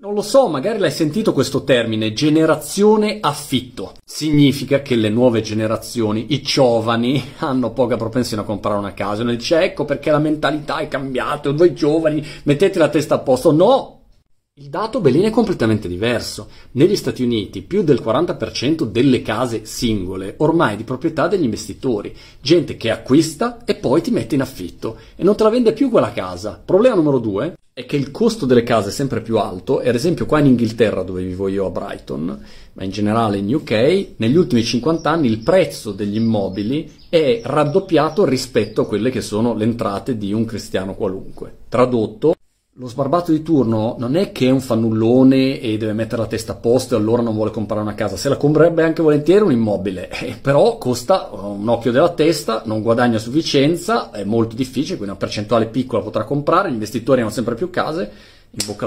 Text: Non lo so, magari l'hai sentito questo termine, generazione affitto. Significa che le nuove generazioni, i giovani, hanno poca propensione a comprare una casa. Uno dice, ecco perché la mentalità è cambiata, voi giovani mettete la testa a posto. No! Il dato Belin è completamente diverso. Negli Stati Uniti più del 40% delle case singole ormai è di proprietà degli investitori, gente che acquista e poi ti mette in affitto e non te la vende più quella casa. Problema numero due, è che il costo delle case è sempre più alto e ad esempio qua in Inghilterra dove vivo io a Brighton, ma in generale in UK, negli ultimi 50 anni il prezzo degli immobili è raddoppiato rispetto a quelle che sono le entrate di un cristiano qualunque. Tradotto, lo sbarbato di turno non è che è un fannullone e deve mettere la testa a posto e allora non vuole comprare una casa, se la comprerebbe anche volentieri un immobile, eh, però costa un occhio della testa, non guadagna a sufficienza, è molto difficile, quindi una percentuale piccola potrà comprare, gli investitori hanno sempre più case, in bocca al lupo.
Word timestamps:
Non 0.00 0.14
lo 0.14 0.22
so, 0.22 0.46
magari 0.46 0.78
l'hai 0.78 0.92
sentito 0.92 1.32
questo 1.32 1.64
termine, 1.64 2.12
generazione 2.12 3.18
affitto. 3.20 3.94
Significa 4.04 4.80
che 4.80 4.94
le 4.94 5.08
nuove 5.08 5.40
generazioni, 5.40 6.26
i 6.34 6.40
giovani, 6.40 7.20
hanno 7.38 7.72
poca 7.72 7.96
propensione 7.96 8.42
a 8.42 8.44
comprare 8.44 8.78
una 8.78 8.94
casa. 8.94 9.22
Uno 9.22 9.34
dice, 9.34 9.60
ecco 9.60 9.84
perché 9.84 10.12
la 10.12 10.20
mentalità 10.20 10.78
è 10.78 10.86
cambiata, 10.86 11.50
voi 11.50 11.74
giovani 11.74 12.24
mettete 12.44 12.78
la 12.78 12.88
testa 12.88 13.16
a 13.16 13.18
posto. 13.18 13.50
No! 13.50 13.97
Il 14.60 14.70
dato 14.70 15.00
Belin 15.00 15.22
è 15.22 15.30
completamente 15.30 15.86
diverso. 15.86 16.48
Negli 16.72 16.96
Stati 16.96 17.22
Uniti 17.22 17.62
più 17.62 17.84
del 17.84 18.02
40% 18.04 18.82
delle 18.82 19.22
case 19.22 19.64
singole 19.66 20.34
ormai 20.38 20.74
è 20.74 20.76
di 20.76 20.82
proprietà 20.82 21.28
degli 21.28 21.44
investitori, 21.44 22.12
gente 22.40 22.76
che 22.76 22.90
acquista 22.90 23.64
e 23.64 23.76
poi 23.76 24.02
ti 24.02 24.10
mette 24.10 24.34
in 24.34 24.40
affitto 24.40 24.98
e 25.14 25.22
non 25.22 25.36
te 25.36 25.44
la 25.44 25.50
vende 25.50 25.72
più 25.74 25.90
quella 25.90 26.10
casa. 26.10 26.60
Problema 26.64 26.96
numero 26.96 27.20
due, 27.20 27.54
è 27.72 27.86
che 27.86 27.94
il 27.94 28.10
costo 28.10 28.46
delle 28.46 28.64
case 28.64 28.88
è 28.88 28.92
sempre 28.92 29.20
più 29.20 29.38
alto 29.38 29.80
e 29.80 29.90
ad 29.90 29.94
esempio 29.94 30.26
qua 30.26 30.40
in 30.40 30.46
Inghilterra 30.46 31.04
dove 31.04 31.22
vivo 31.22 31.46
io 31.46 31.66
a 31.66 31.70
Brighton, 31.70 32.44
ma 32.72 32.82
in 32.82 32.90
generale 32.90 33.36
in 33.36 33.54
UK, 33.54 34.14
negli 34.16 34.36
ultimi 34.36 34.64
50 34.64 35.08
anni 35.08 35.28
il 35.28 35.38
prezzo 35.38 35.92
degli 35.92 36.16
immobili 36.16 36.90
è 37.08 37.42
raddoppiato 37.44 38.24
rispetto 38.24 38.80
a 38.80 38.86
quelle 38.88 39.10
che 39.10 39.20
sono 39.20 39.54
le 39.54 39.62
entrate 39.62 40.18
di 40.18 40.32
un 40.32 40.44
cristiano 40.44 40.96
qualunque. 40.96 41.58
Tradotto, 41.68 42.34
lo 42.80 42.86
sbarbato 42.86 43.32
di 43.32 43.42
turno 43.42 43.96
non 43.98 44.14
è 44.14 44.30
che 44.30 44.46
è 44.46 44.50
un 44.50 44.60
fannullone 44.60 45.58
e 45.60 45.76
deve 45.78 45.94
mettere 45.94 46.22
la 46.22 46.28
testa 46.28 46.52
a 46.52 46.54
posto 46.54 46.94
e 46.94 46.98
allora 46.98 47.22
non 47.22 47.34
vuole 47.34 47.50
comprare 47.50 47.82
una 47.82 47.96
casa, 47.96 48.16
se 48.16 48.28
la 48.28 48.36
comprerebbe 48.36 48.84
anche 48.84 49.02
volentieri 49.02 49.42
un 49.42 49.50
immobile, 49.50 50.08
eh, 50.20 50.36
però 50.40 50.78
costa 50.78 51.28
un 51.32 51.68
occhio 51.68 51.90
della 51.90 52.10
testa, 52.10 52.62
non 52.66 52.80
guadagna 52.82 53.16
a 53.16 53.20
sufficienza, 53.20 54.12
è 54.12 54.22
molto 54.22 54.54
difficile, 54.54 54.96
quindi 54.96 55.10
una 55.10 55.16
percentuale 55.16 55.66
piccola 55.66 56.04
potrà 56.04 56.22
comprare, 56.22 56.70
gli 56.70 56.74
investitori 56.74 57.20
hanno 57.20 57.30
sempre 57.30 57.56
più 57.56 57.68
case, 57.68 58.10
in 58.50 58.64
bocca 58.64 58.84
al 58.84 58.86
lupo. - -